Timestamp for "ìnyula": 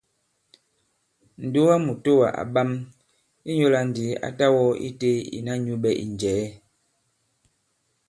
3.49-3.79